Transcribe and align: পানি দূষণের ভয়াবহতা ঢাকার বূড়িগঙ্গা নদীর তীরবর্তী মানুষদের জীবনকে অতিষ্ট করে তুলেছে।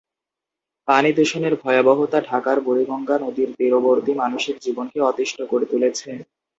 পানি 0.87 1.09
দূষণের 1.17 1.53
ভয়াবহতা 1.61 2.19
ঢাকার 2.29 2.57
বূড়িগঙ্গা 2.65 3.15
নদীর 3.23 3.49
তীরবর্তী 3.57 4.11
মানুষদের 4.21 4.57
জীবনকে 4.65 4.97
অতিষ্ট 5.09 5.37
করে 5.51 5.65
তুলেছে। 5.71 6.09